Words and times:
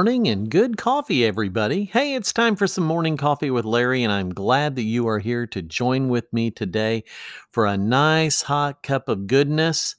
morning 0.00 0.28
and 0.28 0.48
good 0.48 0.78
coffee, 0.78 1.26
everybody. 1.26 1.84
Hey, 1.84 2.14
it's 2.14 2.32
time 2.32 2.56
for 2.56 2.66
some 2.66 2.84
morning 2.84 3.18
coffee 3.18 3.50
with 3.50 3.66
Larry, 3.66 4.02
and 4.02 4.10
I'm 4.10 4.32
glad 4.32 4.76
that 4.76 4.84
you 4.84 5.06
are 5.08 5.18
here 5.18 5.46
to 5.48 5.60
join 5.60 6.08
with 6.08 6.24
me 6.32 6.50
today 6.50 7.04
for 7.50 7.66
a 7.66 7.76
nice 7.76 8.40
hot 8.40 8.82
cup 8.82 9.10
of 9.10 9.26
goodness 9.26 9.96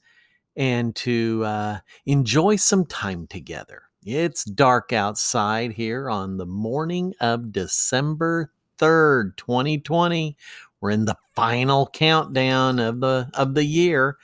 and 0.56 0.92
to 0.96 1.44
uh, 1.44 1.78
enjoy 2.04 2.56
some 2.56 2.84
time 2.84 3.28
together. 3.28 3.84
It's 4.04 4.42
dark 4.42 4.92
outside 4.92 5.70
here 5.70 6.10
on 6.10 6.36
the 6.36 6.46
morning 6.46 7.14
of 7.20 7.52
December 7.52 8.50
3rd, 8.78 9.36
2020. 9.36 10.36
We're 10.80 10.90
in 10.90 11.04
the 11.04 11.16
final 11.36 11.86
countdown 11.86 12.80
of 12.80 12.98
the 12.98 13.30
of 13.34 13.54
the 13.54 13.64
year. 13.64 14.16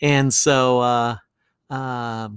And 0.00 0.32
so 0.32 0.80
uh, 0.80 1.16
uh 1.68 2.30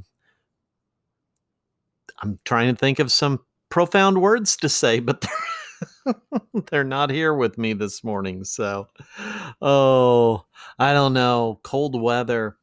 I'm 2.23 2.40
trying 2.45 2.73
to 2.73 2.80
think 2.80 3.00
of 3.00 3.12
some 3.12 3.41
profound 3.70 4.22
words 4.22 4.55
to 4.58 4.70
say, 4.70 5.00
but 5.00 5.26
they're, 6.05 6.16
they're 6.72 6.84
not 6.86 7.09
here 7.09 7.34
with 7.34 7.58
me 7.58 7.73
this 7.73 8.02
morning. 8.02 8.45
So, 8.45 8.88
oh, 9.62 10.45
I 10.80 10.94
don't 10.94 11.14
know. 11.14 11.59
Cold 11.64 12.02
weather, 12.02 12.55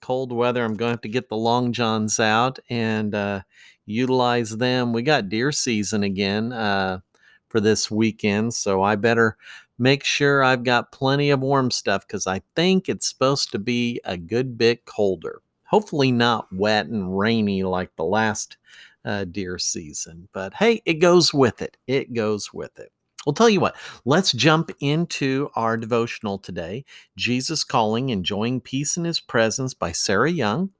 cold 0.00 0.32
weather. 0.32 0.64
I'm 0.64 0.74
going 0.74 0.90
to 0.90 0.92
have 0.92 1.00
to 1.00 1.08
get 1.08 1.28
the 1.28 1.36
long 1.36 1.72
johns 1.72 2.20
out 2.20 2.60
and 2.70 3.12
uh, 3.12 3.40
utilize 3.86 4.56
them. 4.56 4.92
We 4.92 5.02
got 5.02 5.28
deer 5.28 5.50
season 5.50 6.04
again 6.04 6.52
uh, 6.52 7.00
for 7.48 7.58
this 7.58 7.90
weekend, 7.90 8.54
so 8.54 8.82
I 8.82 8.94
better 8.94 9.36
make 9.80 10.04
sure 10.04 10.44
I've 10.44 10.62
got 10.62 10.92
plenty 10.92 11.30
of 11.30 11.40
warm 11.40 11.72
stuff 11.72 12.06
because 12.06 12.28
I 12.28 12.42
think 12.54 12.88
it's 12.88 13.08
supposed 13.08 13.50
to 13.50 13.58
be 13.58 14.00
a 14.04 14.16
good 14.16 14.56
bit 14.56 14.84
colder. 14.84 15.42
Hopefully, 15.64 16.12
not 16.12 16.46
wet 16.52 16.86
and 16.86 17.18
rainy 17.18 17.64
like 17.64 17.90
the 17.96 18.04
last 18.04 18.56
uh, 19.04 19.24
deer 19.24 19.58
season. 19.58 20.28
But 20.32 20.54
hey, 20.54 20.82
it 20.84 20.94
goes 20.94 21.32
with 21.32 21.62
it. 21.62 21.76
It 21.86 22.12
goes 22.12 22.52
with 22.52 22.78
it. 22.78 22.92
We'll 23.26 23.34
tell 23.34 23.48
you 23.50 23.60
what, 23.60 23.76
let's 24.04 24.32
jump 24.32 24.70
into 24.80 25.50
our 25.54 25.76
devotional 25.76 26.38
today 26.38 26.84
Jesus 27.16 27.64
Calling, 27.64 28.08
Enjoying 28.08 28.60
Peace 28.60 28.96
in 28.96 29.04
His 29.04 29.20
Presence 29.20 29.74
by 29.74 29.92
Sarah 29.92 30.30
Young. 30.30 30.70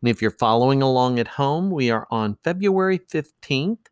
And 0.00 0.08
if 0.08 0.20
you're 0.20 0.30
following 0.30 0.82
along 0.82 1.18
at 1.18 1.28
home, 1.28 1.70
we 1.70 1.90
are 1.90 2.06
on 2.10 2.38
February 2.44 2.98
15th, 2.98 3.86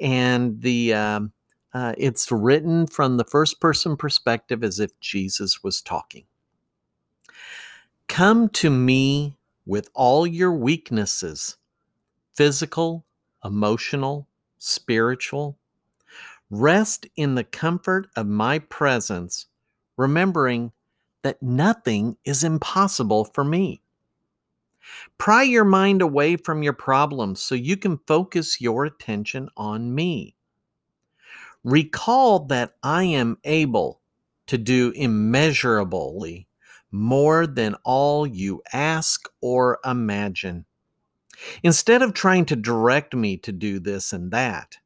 and 0.00 0.60
the 0.60 0.94
um, 0.94 1.32
uh, 1.72 1.94
it's 1.96 2.30
written 2.30 2.86
from 2.86 3.16
the 3.16 3.24
first 3.24 3.60
person 3.60 3.96
perspective 3.96 4.64
as 4.64 4.80
if 4.80 4.98
Jesus 5.00 5.62
was 5.62 5.80
talking. 5.80 6.24
Come 8.08 8.48
to 8.50 8.70
me 8.70 9.36
with 9.66 9.88
all 9.94 10.26
your 10.26 10.52
weaknesses, 10.52 11.56
physical, 12.34 13.04
emotional, 13.44 14.28
spiritual. 14.58 15.58
Rest 16.50 17.06
in 17.16 17.34
the 17.34 17.44
comfort 17.44 18.08
of 18.16 18.26
my 18.26 18.58
presence, 18.58 19.46
remembering 19.96 20.72
that 21.22 21.42
nothing 21.42 22.16
is 22.24 22.42
impossible 22.42 23.24
for 23.24 23.44
me. 23.44 23.82
Pry 25.18 25.42
your 25.42 25.64
mind 25.64 26.02
away 26.02 26.36
from 26.36 26.62
your 26.62 26.72
problems 26.72 27.40
so 27.40 27.54
you 27.54 27.76
can 27.76 28.00
focus 28.06 28.60
your 28.60 28.84
attention 28.84 29.48
on 29.56 29.94
me. 29.94 30.34
Recall 31.62 32.46
that 32.46 32.74
I 32.82 33.04
am 33.04 33.38
able 33.44 34.00
to 34.46 34.58
do 34.58 34.92
immeasurably 34.96 36.48
more 36.90 37.46
than 37.46 37.76
all 37.84 38.26
you 38.26 38.62
ask 38.72 39.28
or 39.40 39.78
imagine. 39.84 40.64
Instead 41.62 42.02
of 42.02 42.12
trying 42.12 42.44
to 42.46 42.56
direct 42.56 43.14
me 43.14 43.36
to 43.36 43.52
do 43.52 43.78
this 43.78 44.12
and 44.12 44.30
that, 44.30 44.76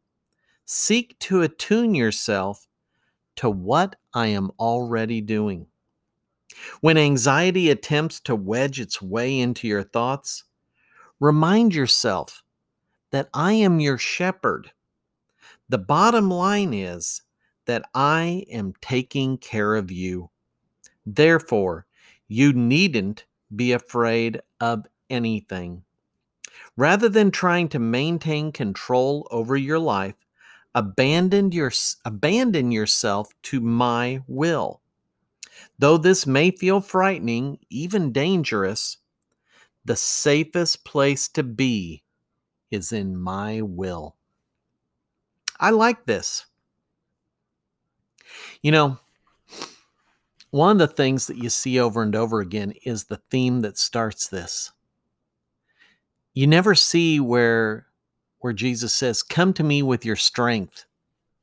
seek 0.65 1.19
to 1.19 1.42
attune 1.42 1.94
yourself 1.94 2.66
to 3.37 3.50
what 3.50 3.97
I 4.12 4.28
am 4.28 4.50
already 4.59 5.20
doing. 5.20 5.66
When 6.81 6.97
anxiety 6.97 7.70
attempts 7.70 8.20
to 8.20 8.37
wedge 8.37 8.81
its 8.81 9.03
way 9.03 9.38
into 9.38 9.66
your 9.66 9.82
thoughts, 9.82 10.44
remind 11.20 11.75
yourself 11.75 12.43
that 13.10 13.28
I 13.34 13.53
am 13.54 13.81
your 13.81 13.98
shepherd. 13.98 14.70
The 15.69 15.78
bottom 15.78 16.31
line 16.31 16.75
is 16.75 17.22
that 17.66 17.88
I 17.94 18.44
am 18.50 18.75
taking 18.81 19.38
care 19.38 19.75
of 19.75 19.91
you. 19.91 20.31
Therefore, 21.06 21.87
you 22.28 22.53
needn't 22.53 23.25
be 23.54 23.72
afraid 23.72 24.41
of 24.60 24.87
anything. 25.10 25.82
Rather 26.76 27.09
than 27.09 27.31
trying 27.31 27.69
to 27.69 27.78
maintain 27.78 28.53
control 28.53 29.28
over 29.31 29.56
your 29.56 29.78
life, 29.78 30.16
abandon, 30.75 31.53
your, 31.53 31.72
abandon 32.04 32.72
yourself 32.72 33.28
to 33.42 33.60
my 33.60 34.20
will. 34.26 34.81
Though 35.78 35.97
this 35.97 36.26
may 36.26 36.50
feel 36.50 36.81
frightening, 36.81 37.59
even 37.70 38.12
dangerous, 38.12 38.98
the 39.84 39.97
safest 39.97 40.84
place 40.84 41.28
to 41.28 41.43
be 41.43 42.03
is 42.70 42.93
in 42.93 43.16
my 43.16 43.60
will. 43.62 44.16
I 45.60 45.70
like 45.70 46.06
this. 46.06 46.47
You 48.62 48.72
know, 48.72 48.98
one 50.50 50.72
of 50.72 50.78
the 50.78 50.94
things 50.94 51.26
that 51.26 51.37
you 51.37 51.50
see 51.50 51.78
over 51.78 52.03
and 52.03 52.14
over 52.16 52.41
again 52.41 52.75
is 52.84 53.04
the 53.04 53.20
theme 53.31 53.60
that 53.60 53.78
starts 53.78 54.28
this 54.28 54.72
you 56.34 56.46
never 56.46 56.74
see 56.74 57.20
where 57.20 57.86
where 58.40 58.52
Jesus 58.52 58.92
says, 58.92 59.22
"Come 59.22 59.54
to 59.54 59.64
me 59.64 59.82
with 59.82 60.04
your 60.04 60.16
strength, 60.16 60.84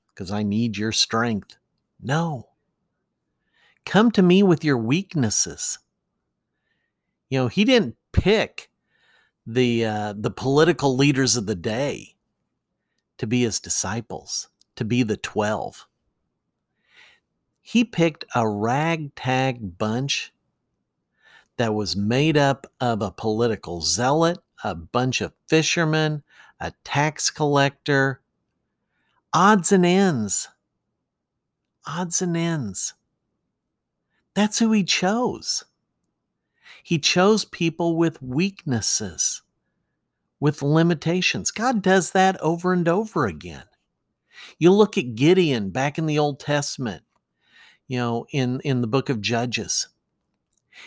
because 0.10 0.32
I 0.32 0.44
need 0.44 0.78
your 0.78 0.92
strength." 0.92 1.58
No. 2.00 2.50
Come 3.86 4.12
to 4.12 4.22
me 4.22 4.44
with 4.44 4.64
your 4.64 4.78
weaknesses. 4.78 5.80
You 7.30 7.40
know, 7.40 7.48
he 7.48 7.64
didn't 7.64 7.96
pick 8.12 8.70
the 9.48 9.86
uh, 9.86 10.14
the 10.16 10.32
political 10.32 10.96
leaders 10.96 11.36
of 11.36 11.46
the 11.46 11.56
day 11.56 12.16
to 13.18 13.28
be 13.28 13.42
his 13.42 13.60
disciples, 13.60 14.50
to 14.76 14.86
be 14.86 15.04
the 15.04 15.18
12. 15.18 15.88
He 17.62 17.84
picked 17.84 18.26
a 18.36 18.48
ragtag 18.48 19.78
bunch 19.78 20.34
that 21.58 21.74
was 21.74 21.96
made 21.96 22.36
up 22.36 22.66
of 22.80 23.02
a 23.02 23.12
political 23.12 23.82
zealot, 23.82 24.40
a 24.64 24.76
bunch 24.76 25.22
of 25.22 25.34
fishermen, 25.48 26.24
a 26.60 26.74
tax 26.84 27.30
collector, 27.30 28.22
odds 29.34 29.72
and 29.72 29.86
ends. 29.86 30.50
Odds 31.86 32.22
and 32.22 32.38
ends. 32.38 32.94
That's 34.34 34.60
who 34.60 34.72
he 34.72 34.84
chose. 34.84 35.66
He 36.84 37.00
chose 37.00 37.46
people 37.46 37.98
with 37.98 38.22
weaknesses, 38.22 39.42
with 40.40 40.62
limitations. 40.62 41.52
God 41.52 41.82
does 41.82 42.12
that 42.12 42.40
over 42.42 42.74
and 42.74 42.88
over 42.88 43.26
again. 43.26 43.66
You 44.58 44.72
look 44.72 44.98
at 44.98 45.16
Gideon 45.16 45.70
back 45.70 45.98
in 45.98 46.06
the 46.06 46.18
Old 46.18 46.40
Testament, 46.40 47.04
you 47.88 48.00
know, 48.00 48.26
in, 48.32 48.60
in 48.62 48.82
the 48.82 48.88
book 48.88 49.10
of 49.10 49.22
Judges. 49.22 49.88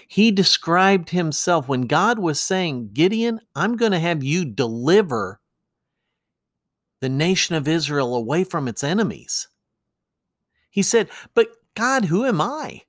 He 0.09 0.31
described 0.31 1.11
himself 1.11 1.69
when 1.69 1.83
God 1.83 2.19
was 2.19 2.41
saying, 2.41 2.91
Gideon, 2.93 3.41
I'm 3.55 3.77
going 3.77 3.93
to 3.93 3.99
have 3.99 4.23
you 4.23 4.45
deliver 4.45 5.41
the 7.01 7.09
nation 7.09 7.55
of 7.55 7.69
Israel 7.69 8.15
away 8.15 8.45
from 8.45 8.69
its 8.69 8.83
enemies. 8.83 9.49
He 10.71 10.83
said, 10.83 11.09
But 11.35 11.49
God, 11.75 12.07
who 12.07 12.25
am 12.25 12.41
I? 12.41 12.83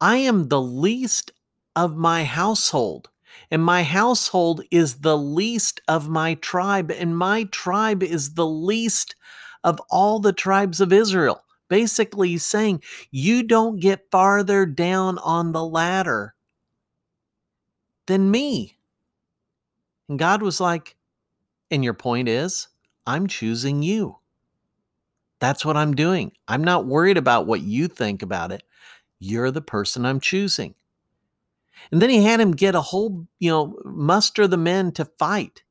I 0.00 0.16
am 0.16 0.48
the 0.48 0.60
least 0.60 1.32
of 1.76 1.96
my 1.96 2.24
household, 2.24 3.10
and 3.50 3.62
my 3.64 3.82
household 3.82 4.62
is 4.70 5.00
the 5.00 5.18
least 5.18 5.80
of 5.88 6.08
my 6.08 6.34
tribe, 6.34 6.90
and 6.90 7.16
my 7.16 7.44
tribe 7.44 8.02
is 8.02 8.34
the 8.34 8.46
least 8.46 9.16
of 9.62 9.80
all 9.90 10.20
the 10.20 10.32
tribes 10.32 10.80
of 10.80 10.92
Israel 10.92 11.43
basically 11.68 12.38
saying 12.38 12.82
you 13.10 13.42
don't 13.42 13.80
get 13.80 14.10
farther 14.10 14.66
down 14.66 15.18
on 15.18 15.52
the 15.52 15.64
ladder 15.64 16.34
than 18.06 18.30
me. 18.30 18.76
And 20.08 20.18
God 20.18 20.42
was 20.42 20.60
like, 20.60 20.96
and 21.70 21.82
your 21.82 21.94
point 21.94 22.28
is, 22.28 22.68
I'm 23.06 23.26
choosing 23.26 23.82
you. 23.82 24.18
That's 25.40 25.64
what 25.64 25.76
I'm 25.76 25.94
doing. 25.94 26.32
I'm 26.48 26.64
not 26.64 26.86
worried 26.86 27.18
about 27.18 27.46
what 27.46 27.60
you 27.60 27.88
think 27.88 28.22
about 28.22 28.52
it. 28.52 28.62
You're 29.18 29.50
the 29.50 29.60
person 29.60 30.06
I'm 30.06 30.20
choosing. 30.20 30.74
And 31.90 32.00
then 32.00 32.10
he 32.10 32.22
had 32.22 32.40
him 32.40 32.52
get 32.52 32.74
a 32.74 32.80
whole, 32.80 33.26
you 33.38 33.50
know, 33.50 33.76
muster 33.84 34.46
the 34.46 34.56
men 34.56 34.92
to 34.92 35.04
fight. 35.18 35.62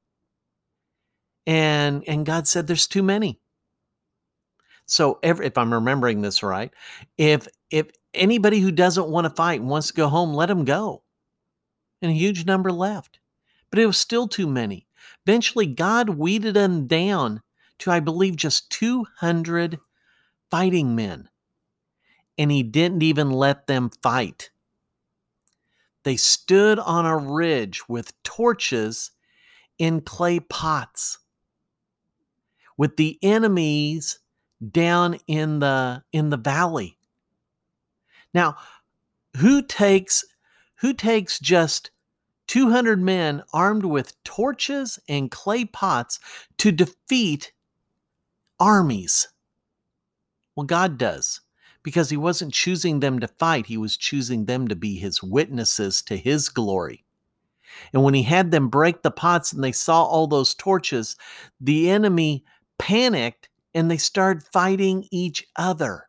And 1.46 2.04
and 2.08 2.26
God 2.26 2.48
said 2.48 2.68
there's 2.68 2.88
too 2.88 3.04
many. 3.04 3.40
So 4.86 5.20
every, 5.24 5.48
if 5.48 5.58
I'm 5.58 5.74
remembering 5.74 6.22
this 6.22 6.44
right, 6.44 6.72
if 7.18 7.48
if 7.70 7.88
anybody 8.14 8.60
who 8.60 8.72
doesn't 8.72 9.10
want 9.10 9.26
to 9.26 9.34
fight 9.36 9.64
wants 9.64 9.88
to 9.88 9.94
go 9.94 10.08
home, 10.08 10.34
let 10.34 10.48
them 10.48 10.66
go. 10.66 11.04
And 12.02 12.12
a 12.12 12.16
huge 12.16 12.46
number 12.46 12.72
left. 12.72 13.20
But 13.70 13.80
it 13.80 13.86
was 13.86 13.98
still 13.98 14.28
too 14.28 14.48
many 14.48 14.88
Eventually, 15.26 15.68
God 15.68 16.10
weeded 16.10 16.54
them 16.54 16.88
down 16.88 17.42
to, 17.80 17.92
I 17.92 18.00
believe, 18.00 18.36
just 18.36 18.70
200 18.72 19.80
fighting 20.52 20.96
men. 20.96 21.30
And 22.38 22.52
he 22.52 22.64
didn't 22.64 23.04
even 23.04 23.32
let 23.32 23.68
them 23.68 23.90
fight. 24.02 24.50
They 26.04 26.18
stood 26.18 26.80
on 26.80 27.06
a 27.06 27.18
ridge 27.18 27.88
with 27.88 28.22
torches 28.24 29.12
in 29.80 30.02
clay 30.02 30.40
pots, 30.40 31.20
with 32.78 32.98
the 32.98 33.18
enemies 33.22 34.20
down 34.72 35.18
in 35.28 35.60
the 35.60 36.04
in 36.12 36.30
the 36.30 36.38
valley. 36.38 36.98
Now, 38.34 38.56
who 39.38 39.62
takes 39.62 40.24
who 40.76 40.94
takes 40.94 41.40
just 41.40 41.92
200 42.48 43.02
men 43.02 43.44
armed 43.54 43.86
with 43.86 44.22
torches 44.24 45.00
and 45.08 45.32
clay 45.32 45.66
pots 45.66 46.20
to 46.58 46.72
defeat 46.72 47.54
armies? 48.60 49.28
Well, 50.56 50.66
God 50.66 50.98
does 50.98 51.42
because 51.84 52.10
he 52.10 52.18
wasn't 52.18 52.54
choosing 52.54 53.00
them 53.00 53.20
to 53.20 53.28
fight, 53.28 53.66
he 53.66 53.78
was 53.78 53.98
choosing 53.98 54.46
them 54.46 54.68
to 54.70 54.76
be 54.76 54.96
his 54.96 55.22
witnesses 55.22 56.02
to 56.04 56.16
his 56.16 56.50
glory. 56.50 57.04
And 57.92 58.04
when 58.04 58.14
he 58.14 58.24
had 58.24 58.52
them 58.52 58.70
break 58.70 59.02
the 59.02 59.12
pots 59.12 59.52
and 59.52 59.64
they 59.64 59.72
saw 59.72 60.04
all 60.04 60.28
those 60.28 60.54
torches, 60.54 61.18
the 61.60 61.90
enemy 61.90 62.46
panicked 62.78 63.50
and 63.74 63.90
they 63.90 63.98
started 63.98 64.44
fighting 64.44 65.08
each 65.12 65.46
other 65.56 66.06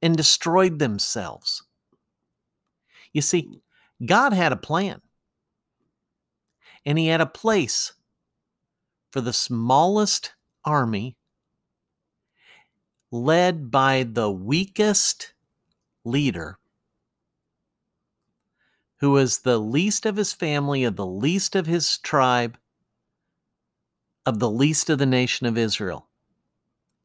and 0.00 0.16
destroyed 0.16 0.78
themselves. 0.78 1.62
You 3.12 3.22
see, 3.22 3.62
God 4.04 4.32
had 4.32 4.52
a 4.52 4.56
plan, 4.56 5.00
and 6.84 6.98
He 6.98 7.08
had 7.08 7.20
a 7.20 7.26
place 7.26 7.92
for 9.10 9.20
the 9.20 9.32
smallest 9.32 10.34
army 10.64 11.16
led 13.10 13.70
by 13.70 14.02
the 14.04 14.30
weakest 14.30 15.34
leader 16.04 16.58
who 19.00 19.10
was 19.10 19.40
the 19.40 19.58
least 19.58 20.06
of 20.06 20.16
his 20.16 20.32
family, 20.32 20.84
of 20.84 20.94
the 20.94 21.04
least 21.04 21.56
of 21.56 21.66
his 21.66 21.98
tribe, 21.98 22.56
of 24.24 24.38
the 24.38 24.48
least 24.48 24.88
of 24.88 24.98
the 24.98 25.06
nation 25.06 25.44
of 25.44 25.58
Israel. 25.58 26.08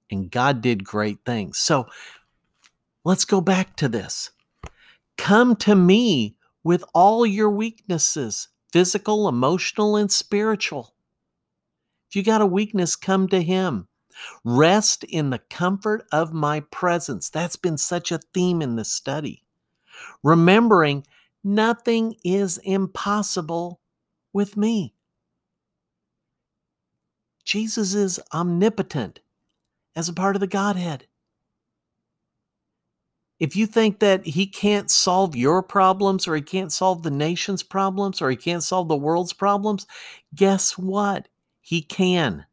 And 0.10 0.32
God 0.32 0.62
did 0.62 0.84
great 0.84 1.20
things. 1.26 1.58
So 1.58 1.88
let's 3.04 3.26
go 3.26 3.42
back 3.42 3.76
to 3.78 3.90
this. 3.90 4.32
Come 5.18 5.56
to 5.58 5.76
me 5.76 6.36
with 6.64 6.84
all 6.94 7.26
your 7.26 7.50
weaknesses 7.50 8.50
physical, 8.72 9.30
emotional, 9.30 9.96
and 9.96 10.12
spiritual. 10.12 10.94
If 12.10 12.16
you 12.16 12.24
got 12.24 12.42
a 12.42 12.46
weakness, 12.46 12.96
come 12.96 13.28
to 13.30 13.42
Him. 13.42 13.88
Rest 14.44 15.04
in 15.06 15.30
the 15.30 15.40
comfort 15.40 16.06
of 16.12 16.34
my 16.34 16.60
presence. 16.60 17.30
That's 17.30 17.56
been 17.56 17.78
such 17.78 18.12
a 18.12 18.20
theme 18.34 18.62
in 18.62 18.76
this 18.76 18.92
study. 18.92 19.44
Remembering 20.24 21.06
nothing 21.44 22.16
is 22.24 22.58
impossible 22.60 23.80
with 24.34 24.58
me. 24.58 24.94
Jesus 27.44 27.94
is 27.94 28.20
omnipotent 28.34 29.22
as 29.98 30.08
a 30.08 30.14
part 30.14 30.36
of 30.36 30.40
the 30.40 30.48
Godhead. 30.48 31.08
If 33.40 33.56
you 33.56 33.66
think 33.66 34.00
that 34.00 34.26
he 34.26 34.46
can't 34.46 34.92
solve 34.92 35.36
your 35.36 35.64
problems 35.64 36.28
or 36.28 36.36
he 36.36 36.42
can't 36.42 36.72
solve 36.72 37.02
the 37.02 37.12
nation's 37.12 37.64
problems 37.64 38.22
or 38.22 38.30
he 38.30 38.36
can't 38.36 38.64
solve 38.64 38.88
the 38.88 38.96
world's 38.96 39.34
problems, 39.34 39.88
guess 40.36 40.78
what? 40.78 41.28
He 41.62 41.82
can. 41.82 42.46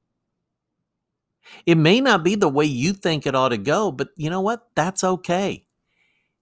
It 1.66 1.76
may 1.76 2.00
not 2.00 2.24
be 2.24 2.34
the 2.34 2.48
way 2.48 2.64
you 2.64 2.94
think 2.94 3.26
it 3.26 3.34
ought 3.34 3.50
to 3.50 3.58
go, 3.58 3.92
but 3.92 4.08
you 4.16 4.30
know 4.30 4.40
what? 4.40 4.68
That's 4.74 5.04
okay. 5.04 5.66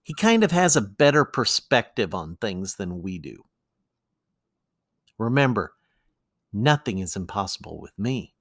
He 0.03 0.13
kind 0.13 0.43
of 0.43 0.51
has 0.51 0.77
a 0.77 0.81
better 0.81 1.25
perspective 1.25 2.13
on 2.15 2.37
things 2.37 2.75
than 2.75 3.01
we 3.01 3.19
do. 3.19 3.43
Remember, 5.17 5.73
nothing 6.53 6.99
is 6.99 7.17
impossible 7.17 7.79
with 7.79 7.97
me. 7.97 8.32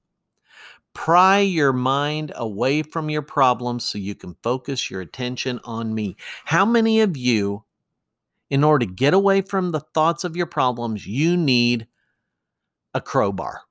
Pry 0.94 1.38
your 1.38 1.72
mind 1.72 2.32
away 2.36 2.82
from 2.82 3.08
your 3.08 3.22
problems 3.22 3.84
so 3.84 3.98
you 3.98 4.14
can 4.14 4.36
focus 4.42 4.90
your 4.90 5.00
attention 5.00 5.58
on 5.64 5.94
me. 5.94 6.16
How 6.44 6.64
many 6.64 7.00
of 7.00 7.16
you, 7.16 7.64
in 8.50 8.62
order 8.62 8.86
to 8.86 8.92
get 8.92 9.14
away 9.14 9.40
from 9.40 9.70
the 9.70 9.80
thoughts 9.80 10.24
of 10.24 10.36
your 10.36 10.46
problems, 10.46 11.06
you 11.06 11.36
need 11.36 11.86
a 12.94 13.00
crowbar? 13.00 13.62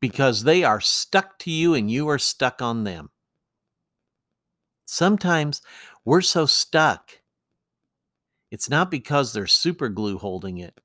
Because 0.00 0.44
they 0.44 0.64
are 0.64 0.80
stuck 0.80 1.38
to 1.40 1.50
you 1.50 1.74
and 1.74 1.90
you 1.90 2.08
are 2.08 2.18
stuck 2.18 2.62
on 2.62 2.84
them. 2.84 3.10
Sometimes 4.86 5.62
we're 6.04 6.20
so 6.20 6.46
stuck. 6.46 7.20
It's 8.50 8.70
not 8.70 8.90
because 8.90 9.32
there's 9.32 9.52
super 9.52 9.88
glue 9.88 10.18
holding 10.18 10.58
it, 10.58 10.78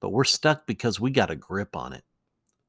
but 0.00 0.10
we're 0.10 0.24
stuck 0.24 0.66
because 0.66 0.98
we 0.98 1.10
got 1.10 1.30
a 1.30 1.36
grip 1.36 1.76
on 1.76 1.92
it. 1.92 2.02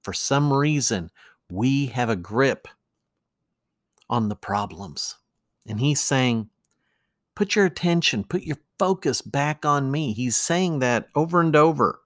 For 0.04 0.14
some 0.14 0.54
reason, 0.54 1.10
we 1.54 1.86
have 1.88 2.10
a 2.10 2.16
grip 2.16 2.68
on 4.10 4.30
the 4.30 4.36
problems. 4.36 5.18
And 5.68 5.80
he's 5.80 6.02
saying, 6.02 6.50
put 7.36 7.56
your 7.56 7.66
attention, 7.66 8.24
put 8.24 8.44
your 8.44 8.58
focus 8.80 9.22
back 9.22 9.66
on 9.66 9.92
me. 9.92 10.14
He's 10.14 10.36
saying 10.36 10.80
that 10.80 11.08
over 11.16 11.40
and 11.40 11.56
over. 11.56 12.00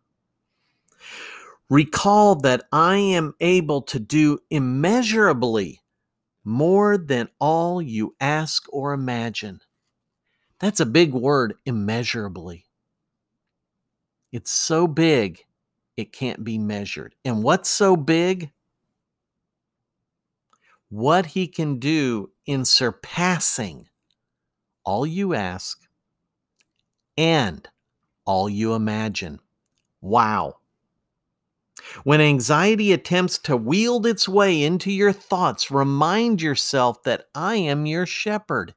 Recall 1.69 2.35
that 2.35 2.65
I 2.71 2.97
am 2.97 3.33
able 3.39 3.81
to 3.83 3.99
do 3.99 4.39
immeasurably 4.49 5.81
more 6.43 6.97
than 6.97 7.29
all 7.39 7.81
you 7.81 8.15
ask 8.19 8.65
or 8.69 8.93
imagine. 8.93 9.61
That's 10.59 10.79
a 10.79 10.85
big 10.85 11.13
word, 11.13 11.55
immeasurably. 11.65 12.65
It's 14.31 14.51
so 14.51 14.87
big, 14.87 15.45
it 15.95 16.11
can't 16.11 16.43
be 16.43 16.57
measured. 16.57 17.15
And 17.23 17.43
what's 17.43 17.69
so 17.69 17.95
big? 17.95 18.51
What 20.89 21.27
he 21.27 21.47
can 21.47 21.79
do 21.79 22.31
in 22.45 22.63
surpassing 22.65 23.87
all 24.83 25.05
you 25.05 25.33
ask 25.33 25.81
and 27.17 27.67
all 28.25 28.49
you 28.49 28.73
imagine. 28.73 29.39
Wow. 30.01 30.57
When 32.03 32.21
anxiety 32.21 32.91
attempts 32.93 33.37
to 33.39 33.57
wield 33.57 34.05
its 34.05 34.27
way 34.27 34.63
into 34.63 34.91
your 34.91 35.11
thoughts, 35.11 35.69
remind 35.69 36.41
yourself 36.41 37.03
that 37.03 37.25
I 37.35 37.55
am 37.55 37.85
your 37.85 38.05
shepherd. 38.05 38.73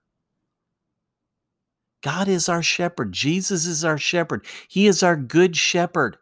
God 2.03 2.29
is 2.29 2.49
our 2.49 2.63
shepherd. 2.63 3.13
Jesus 3.13 3.67
is 3.67 3.85
our 3.85 3.99
shepherd. 3.99 4.45
He 4.69 4.87
is 4.87 5.03
our 5.03 5.17
good 5.17 5.57
shepherd. 5.57 6.17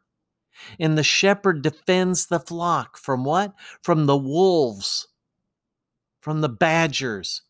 And 0.79 0.99
the 0.99 1.05
shepherd 1.05 1.63
defends 1.63 2.27
the 2.27 2.41
flock 2.41 2.97
from 2.97 3.25
what? 3.25 3.55
From 3.83 4.07
the 4.07 4.17
wolves 4.17 5.07
from 6.29 6.43
the 6.43 6.49
Badgers, 6.51 7.41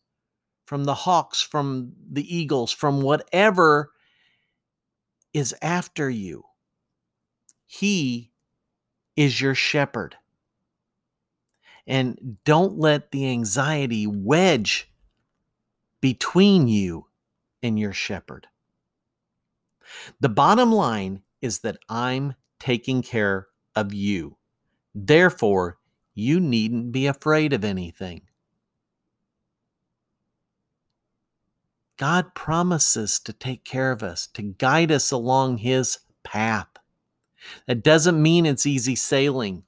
from 0.65 0.85
the 0.85 0.93
Hawks, 0.93 1.41
from 1.41 1.91
the 2.09 2.23
Eagles, 2.33 2.71
from 2.71 3.01
whatever 3.01 3.91
is 5.33 5.53
after 5.61 6.09
you. 6.09 6.45
He 7.65 8.31
is 9.17 9.41
your 9.41 9.53
shepherd. 9.53 10.15
And 11.87 12.37
don't 12.45 12.79
let 12.79 13.11
the 13.11 13.29
anxiety 13.29 14.07
wedge 14.07 14.89
between 15.99 16.69
you 16.69 17.07
and 17.61 17.77
your 17.77 17.91
shepherd. 17.91 18.47
The 20.21 20.29
bottom 20.29 20.71
line 20.71 21.21
is 21.41 21.59
that 21.59 21.79
I'm 21.89 22.33
taking 22.59 23.01
care 23.01 23.47
of 23.75 23.93
you. 23.93 24.37
Therefore, 24.95 25.79
you 26.15 26.39
needn't 26.39 26.93
be 26.93 27.07
afraid 27.07 27.51
of 27.51 27.65
anything. 27.65 28.21
God 31.99 32.33
promises 32.33 33.19
to 33.19 33.33
take 33.33 33.65
care 33.65 33.91
of 33.91 34.01
us, 34.01 34.27
to 34.27 34.41
guide 34.41 34.89
us 34.89 35.11
along 35.11 35.57
His 35.57 35.99
path. 36.23 36.69
That 37.67 37.83
doesn't 37.83 38.21
mean 38.21 38.45
it's 38.45 38.65
easy 38.65 38.95
sailing. 38.95 39.63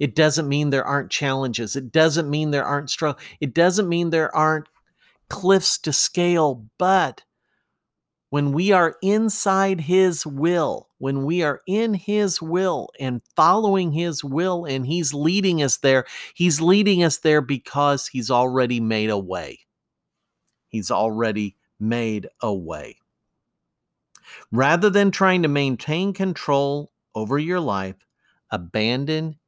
It 0.00 0.16
doesn't 0.16 0.48
mean 0.48 0.70
there 0.70 0.84
aren't 0.84 1.12
challenges. 1.12 1.76
It 1.76 1.92
doesn't 1.92 2.28
mean 2.28 2.50
there 2.50 2.64
aren't 2.64 2.90
struggles. 2.90 3.22
It 3.40 3.54
doesn't 3.54 3.88
mean 3.88 4.10
there 4.10 4.34
aren't 4.34 4.66
cliffs 5.28 5.78
to 5.78 5.92
scale. 5.92 6.66
But 6.78 7.22
when 8.30 8.50
we 8.50 8.72
are 8.72 8.96
inside 9.00 9.82
His 9.82 10.26
will, 10.26 10.88
when 10.98 11.24
we 11.24 11.44
are 11.44 11.60
in 11.68 11.94
His 11.94 12.42
will 12.42 12.88
and 12.98 13.22
following 13.36 13.92
His 13.92 14.24
will, 14.24 14.64
and 14.64 14.84
He's 14.84 15.14
leading 15.14 15.62
us 15.62 15.76
there, 15.76 16.06
He's 16.34 16.60
leading 16.60 17.04
us 17.04 17.18
there 17.18 17.40
because 17.40 18.08
He's 18.08 18.32
already 18.32 18.80
made 18.80 19.10
a 19.10 19.18
way. 19.18 19.60
He's 20.72 20.90
already 20.90 21.56
made 21.78 22.28
a 22.40 22.52
way. 22.52 22.96
Rather 24.50 24.88
than 24.90 25.10
trying 25.10 25.42
to 25.42 25.48
maintain 25.48 26.12
control 26.12 26.90
over 27.14 27.38
your 27.38 27.60
life, 27.60 28.06
abandon 28.50 29.38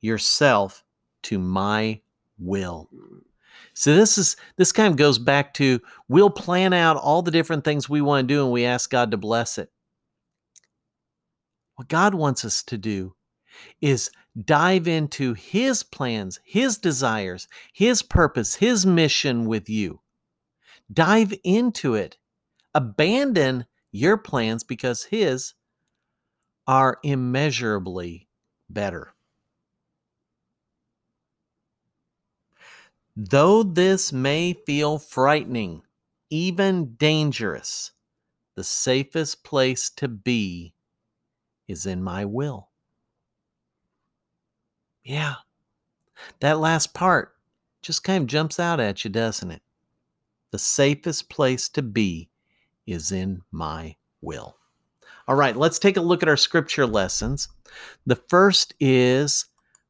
yourself 0.00 0.84
to 1.22 1.38
my 1.38 2.00
will. 2.38 2.90
So 3.74 3.94
this 3.94 4.18
is 4.18 4.36
this 4.56 4.72
kind 4.72 4.90
of 4.90 4.96
goes 4.96 5.18
back 5.18 5.54
to 5.54 5.80
we'll 6.08 6.30
plan 6.30 6.72
out 6.72 6.96
all 6.96 7.22
the 7.22 7.30
different 7.30 7.64
things 7.64 7.88
we 7.88 8.00
want 8.00 8.26
to 8.26 8.34
do 8.34 8.42
and 8.42 8.52
we 8.52 8.64
ask 8.64 8.90
God 8.90 9.12
to 9.12 9.16
bless 9.16 9.56
it. 9.56 9.70
What 11.76 11.88
God 11.88 12.14
wants 12.14 12.44
us 12.44 12.62
to 12.64 12.76
do 12.76 13.14
is 13.80 14.10
dive 14.44 14.88
into 14.88 15.34
his 15.34 15.82
plans, 15.82 16.40
his 16.44 16.78
desires, 16.78 17.48
his 17.72 18.02
purpose, 18.02 18.56
his 18.56 18.84
mission 18.84 19.46
with 19.46 19.68
you. 19.68 20.00
Dive 20.92 21.32
into 21.44 21.94
it. 21.94 22.18
Abandon 22.74 23.66
your 23.92 24.16
plans 24.16 24.64
because 24.64 25.04
his 25.04 25.54
are 26.66 26.98
immeasurably 27.02 28.28
better. 28.68 29.14
Though 33.14 33.62
this 33.62 34.12
may 34.12 34.54
feel 34.54 34.98
frightening, 34.98 35.82
even 36.30 36.94
dangerous, 36.94 37.92
the 38.54 38.64
safest 38.64 39.44
place 39.44 39.90
to 39.90 40.08
be 40.08 40.74
is 41.68 41.84
in 41.84 42.02
my 42.02 42.24
will. 42.24 42.70
Yeah, 45.04 45.34
that 46.40 46.58
last 46.58 46.94
part 46.94 47.34
just 47.82 48.04
kind 48.04 48.22
of 48.22 48.28
jumps 48.28 48.60
out 48.60 48.80
at 48.80 49.04
you, 49.04 49.10
doesn't 49.10 49.50
it? 49.50 49.62
The 50.52 50.58
safest 50.58 51.30
place 51.30 51.68
to 51.70 51.82
be 51.82 52.28
is 52.86 53.10
in 53.10 53.42
my 53.50 53.96
will. 54.20 54.56
All 55.26 55.34
right, 55.34 55.56
let's 55.56 55.78
take 55.78 55.96
a 55.96 56.02
look 56.02 56.22
at 56.22 56.28
our 56.28 56.36
scripture 56.36 56.86
lessons. 56.86 57.48
The 58.04 58.20
first 58.28 58.74
is 58.78 59.46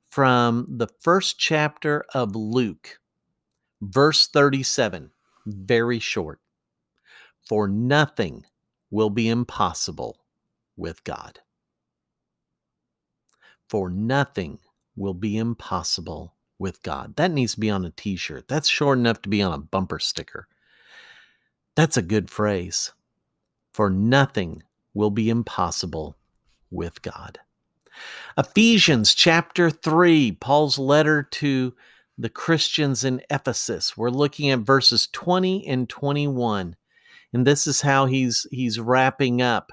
from 0.08 0.66
the 0.68 0.88
first 1.00 1.38
chapter 1.38 2.04
of 2.14 2.36
Luke, 2.36 3.00
verse 3.80 4.28
37, 4.28 5.10
very 5.46 5.98
short. 5.98 6.38
For 7.48 7.66
nothing 7.66 8.44
will 8.90 9.10
be 9.10 9.28
impossible 9.28 10.20
with 10.76 11.02
God. 11.02 11.40
For 13.68 13.90
nothing 13.90 14.60
will 14.94 15.14
be 15.14 15.38
impossible 15.38 16.36
with 16.58 16.82
God. 16.82 17.16
That 17.16 17.32
needs 17.32 17.54
to 17.54 17.60
be 17.60 17.70
on 17.70 17.84
a 17.84 17.90
t 17.90 18.16
shirt. 18.16 18.46
That's 18.46 18.68
short 18.68 18.98
enough 18.98 19.22
to 19.22 19.28
be 19.28 19.42
on 19.42 19.52
a 19.52 19.58
bumper 19.58 19.98
sticker. 19.98 20.46
That's 21.74 21.96
a 21.96 22.02
good 22.02 22.30
phrase. 22.30 22.92
For 23.72 23.88
nothing 23.88 24.62
will 24.94 25.10
be 25.10 25.30
impossible 25.30 26.16
with 26.70 27.00
God. 27.02 27.38
Ephesians 28.36 29.14
chapter 29.14 29.70
3, 29.70 30.32
Paul's 30.32 30.78
letter 30.78 31.22
to 31.22 31.74
the 32.18 32.28
Christians 32.28 33.04
in 33.04 33.22
Ephesus. 33.30 33.96
We're 33.96 34.10
looking 34.10 34.50
at 34.50 34.60
verses 34.60 35.08
20 35.12 35.66
and 35.66 35.88
21. 35.88 36.76
And 37.32 37.46
this 37.46 37.66
is 37.66 37.80
how 37.80 38.06
he's 38.06 38.46
he's 38.50 38.78
wrapping 38.78 39.40
up 39.40 39.72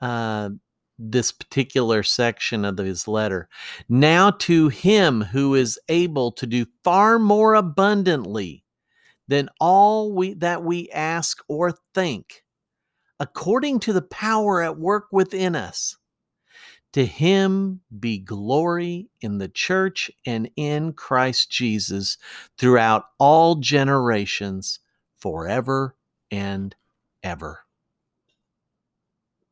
uh, 0.00 0.50
this 0.98 1.30
particular 1.30 2.02
section 2.02 2.64
of 2.64 2.78
his 2.78 3.06
letter. 3.06 3.48
Now 3.88 4.32
to 4.32 4.68
him 4.68 5.22
who 5.22 5.54
is 5.54 5.78
able 5.88 6.32
to 6.32 6.46
do 6.46 6.66
far 6.82 7.18
more 7.20 7.54
abundantly 7.54 8.64
than 9.28 9.48
all 9.60 10.12
we 10.12 10.34
that 10.34 10.62
we 10.64 10.88
ask 10.90 11.42
or 11.48 11.74
think, 11.94 12.44
according 13.20 13.80
to 13.80 13.92
the 13.92 14.02
power 14.02 14.62
at 14.62 14.78
work 14.78 15.06
within 15.12 15.54
us. 15.54 15.96
To 16.94 17.04
him 17.04 17.82
be 18.00 18.18
glory 18.18 19.10
in 19.20 19.38
the 19.38 19.48
church 19.48 20.10
and 20.24 20.50
in 20.56 20.94
Christ 20.94 21.50
Jesus 21.50 22.16
throughout 22.56 23.04
all 23.18 23.56
generations, 23.56 24.80
forever 25.18 25.94
and 26.30 26.74
ever. 27.22 27.60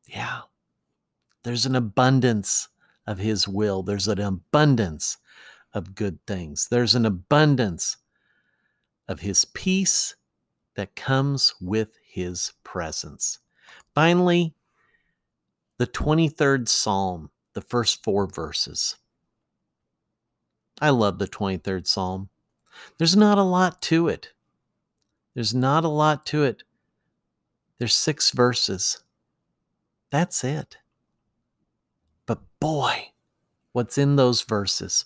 Yeah. 0.07 0.41
There's 1.43 1.65
an 1.65 1.75
abundance 1.75 2.69
of 3.05 3.19
His 3.19 3.47
will, 3.47 3.83
there's 3.83 4.07
an 4.07 4.19
abundance 4.19 5.17
of 5.73 5.95
good 5.95 6.19
things, 6.25 6.67
there's 6.69 6.95
an 6.95 7.05
abundance 7.05 7.97
of 9.07 9.19
His 9.19 9.45
peace 9.45 10.15
that 10.75 10.95
comes 10.95 11.53
with 11.61 11.97
His 12.07 12.53
presence. 12.63 13.39
Finally, 13.93 14.53
the 15.77 15.87
23rd 15.87 16.67
Psalm, 16.67 17.29
the 17.53 17.61
first 17.61 18.03
four 18.03 18.27
verses. 18.27 18.97
I 20.81 20.89
love 20.89 21.19
the 21.19 21.27
23rd 21.27 21.87
Psalm. 21.87 22.29
There's 22.97 23.15
not 23.15 23.37
a 23.37 23.43
lot 23.43 23.81
to 23.83 24.07
it. 24.07 24.33
There's 25.33 25.53
not 25.53 25.83
a 25.83 25.89
lot 25.89 26.25
to 26.27 26.43
it. 26.43 26.63
There's 27.77 27.95
six 27.95 28.31
verses. 28.31 29.01
That's 30.09 30.43
it. 30.43 30.77
But 32.25 32.39
boy, 32.59 33.09
what's 33.71 33.97
in 33.97 34.15
those 34.15 34.41
verses? 34.41 35.05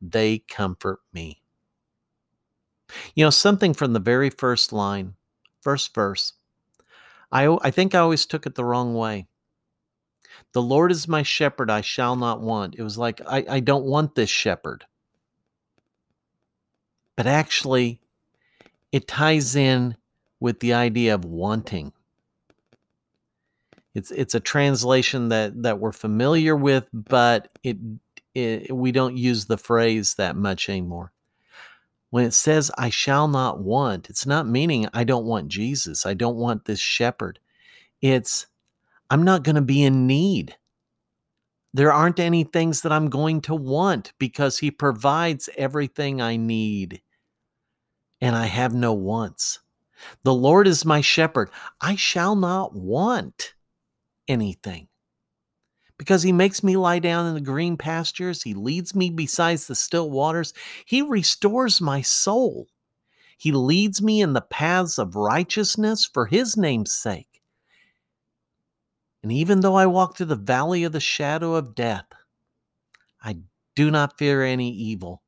they 0.00 0.38
comfort 0.38 1.00
me. 1.12 1.42
You 3.14 3.24
know, 3.24 3.30
something 3.30 3.74
from 3.74 3.92
the 3.92 4.00
very 4.00 4.30
first 4.30 4.72
line, 4.72 5.14
first 5.60 5.94
verse, 5.94 6.32
I, 7.30 7.46
I 7.62 7.70
think 7.70 7.94
I 7.94 7.98
always 7.98 8.24
took 8.26 8.46
it 8.46 8.54
the 8.54 8.64
wrong 8.64 8.94
way. 8.94 9.26
The 10.52 10.62
Lord 10.62 10.90
is 10.90 11.08
my 11.08 11.22
shepherd, 11.22 11.70
I 11.70 11.80
shall 11.80 12.16
not 12.16 12.40
want. 12.40 12.76
It 12.76 12.82
was 12.82 12.96
like, 12.96 13.20
I, 13.26 13.44
I 13.48 13.60
don't 13.60 13.84
want 13.84 14.14
this 14.14 14.30
shepherd. 14.30 14.84
But 17.16 17.26
actually, 17.26 18.00
it 18.92 19.08
ties 19.08 19.56
in 19.56 19.96
with 20.40 20.60
the 20.60 20.72
idea 20.74 21.14
of 21.14 21.24
wanting. 21.24 21.92
It's 23.94 24.12
it's 24.12 24.36
a 24.36 24.40
translation 24.40 25.30
that 25.30 25.60
that 25.64 25.80
we're 25.80 25.92
familiar 25.92 26.54
with, 26.54 26.88
but 26.92 27.48
it, 27.64 27.76
it 28.38 28.72
we 28.72 28.92
don't 28.92 29.16
use 29.16 29.46
the 29.46 29.58
phrase 29.58 30.14
that 30.14 30.36
much 30.36 30.68
anymore. 30.68 31.12
When 32.10 32.24
it 32.24 32.34
says 32.34 32.70
I 32.78 32.90
shall 32.90 33.28
not 33.28 33.60
want, 33.60 34.08
it's 34.08 34.26
not 34.26 34.46
meaning 34.46 34.88
I 34.94 35.04
don't 35.04 35.26
want 35.26 35.48
Jesus. 35.48 36.06
I 36.06 36.14
don't 36.14 36.36
want 36.36 36.64
this 36.64 36.80
shepherd. 36.80 37.38
It's 38.00 38.46
I'm 39.10 39.22
not 39.22 39.42
going 39.42 39.56
to 39.56 39.62
be 39.62 39.82
in 39.82 40.06
need. 40.06 40.56
There 41.74 41.92
aren't 41.92 42.18
any 42.18 42.44
things 42.44 42.82
that 42.82 42.92
I'm 42.92 43.10
going 43.10 43.42
to 43.42 43.54
want 43.54 44.12
because 44.18 44.58
he 44.58 44.70
provides 44.70 45.48
everything 45.56 46.20
I 46.20 46.36
need. 46.36 47.02
And 48.20 48.34
I 48.34 48.46
have 48.46 48.74
no 48.74 48.94
wants. 48.94 49.60
The 50.22 50.34
Lord 50.34 50.66
is 50.66 50.84
my 50.84 51.00
shepherd. 51.00 51.50
I 51.80 51.96
shall 51.96 52.36
not 52.36 52.74
want 52.74 53.54
anything. 54.26 54.88
Because 55.98 56.22
he 56.22 56.32
makes 56.32 56.62
me 56.62 56.76
lie 56.76 57.00
down 57.00 57.26
in 57.26 57.34
the 57.34 57.40
green 57.40 57.76
pastures, 57.76 58.42
he 58.42 58.54
leads 58.54 58.94
me 58.94 59.10
beside 59.10 59.58
the 59.58 59.74
still 59.74 60.10
waters, 60.10 60.54
he 60.86 61.02
restores 61.02 61.80
my 61.80 62.00
soul. 62.00 62.68
He 63.36 63.52
leads 63.52 64.00
me 64.00 64.20
in 64.20 64.32
the 64.32 64.40
paths 64.40 64.98
of 64.98 65.16
righteousness 65.16 66.04
for 66.04 66.26
his 66.26 66.56
name's 66.56 66.92
sake. 66.92 67.42
And 69.22 69.32
even 69.32 69.60
though 69.60 69.74
I 69.74 69.86
walk 69.86 70.16
through 70.16 70.26
the 70.26 70.36
valley 70.36 70.84
of 70.84 70.92
the 70.92 71.00
shadow 71.00 71.54
of 71.54 71.74
death, 71.74 72.06
I 73.22 73.38
do 73.74 73.90
not 73.90 74.18
fear 74.18 74.42
any 74.42 74.70
evil. 74.70 75.22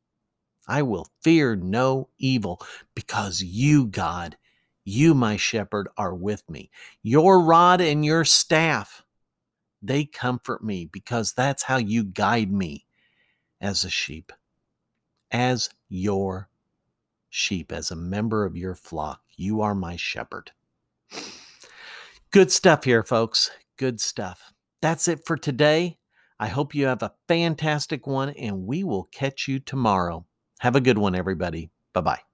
I 0.69 0.83
will 0.83 1.09
fear 1.23 1.57
no 1.57 2.09
evil 2.19 2.61
because 2.95 3.43
you, 3.43 3.87
God, 3.87 4.37
you, 4.85 5.15
my 5.15 5.37
shepherd, 5.37 5.89
are 5.97 6.15
with 6.15 6.49
me. 6.49 6.71
Your 7.03 7.41
rod 7.41 7.81
and 7.81 8.05
your 8.05 8.25
staff, 8.25 9.05
they 9.83 10.05
comfort 10.05 10.63
me 10.63 10.87
because 10.87 11.33
that's 11.33 11.63
how 11.65 11.77
you 11.77 12.05
guide 12.05 12.53
me 12.53 12.87
as 13.61 13.85
a 13.85 13.91
sheep, 13.91 14.33
as 15.31 15.71
your 15.89 16.49
sheep, 17.29 17.73
as 17.73 17.91
a 17.91 17.97
member 17.97 18.45
of 18.45 18.57
your 18.57 18.75
flock. 18.75 19.21
You 19.37 19.61
are 19.61 19.75
my 19.75 19.97
shepherd. 19.97 20.53
Good 22.31 22.53
stuff 22.53 22.85
here, 22.85 23.03
folks. 23.03 23.51
Good 23.77 24.01
stuff. 24.01 24.53
That's 24.81 25.09
it 25.09 25.25
for 25.27 25.37
today. 25.37 25.99
I 26.39 26.49
hope 26.49 26.75
you 26.75 26.87
have 26.87 27.03
a 27.03 27.13
fantastic 27.29 28.07
one, 28.07 28.31
and 28.31 28.67
we 28.67 28.85
will 28.85 29.05
catch 29.05 29.47
you 29.49 29.59
tomorrow. 29.59 30.27
Have 30.61 30.77
a 30.77 30.81
good 30.81 30.99
one, 30.99 31.15
everybody. 31.15 31.71
Bye 31.93 32.01
bye. 32.01 32.30